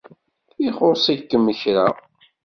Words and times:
ixuṣ-ikem 0.67 1.45
kra. 1.61 1.87